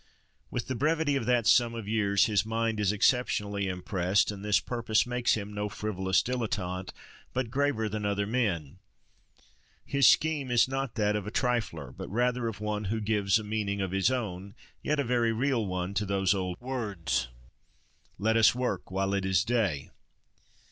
With 0.49 0.65
the 0.67 0.73
brevity 0.73 1.15
of 1.15 1.27
that 1.27 1.45
sum 1.45 1.75
of 1.75 1.87
years 1.87 2.25
his 2.25 2.43
mind 2.43 2.79
is 2.79 2.91
exceptionally 2.91 3.67
impressed; 3.67 4.31
and 4.31 4.43
this 4.43 4.59
purpose 4.59 5.05
makes 5.05 5.35
him 5.35 5.53
no 5.53 5.69
frivolous 5.69 6.23
dilettante, 6.23 6.89
but 7.33 7.51
graver 7.51 7.87
than 7.87 8.03
other 8.03 8.25
men: 8.25 8.79
his 9.85 10.07
scheme 10.07 10.49
is 10.49 10.67
not 10.67 10.95
that 10.95 11.15
of 11.15 11.27
a 11.27 11.31
trifler, 11.31 11.91
but 11.95 12.09
rather 12.09 12.47
of 12.47 12.59
one 12.59 12.85
who 12.85 12.99
gives 12.99 13.37
a 13.37 13.43
meaning 13.43 13.79
of 13.79 13.91
his 13.91 14.09
own, 14.09 14.55
yet 14.81 14.99
a 14.99 15.03
very 15.03 15.31
real 15.33 15.67
one, 15.67 15.93
to 15.93 16.05
those 16.07 16.33
old 16.33 16.59
words—Let 16.59 18.35
us 18.35 18.55
work 18.55 18.89
while 18.89 19.13
it 19.13 19.23
is 19.23 19.43
day! 19.43 19.91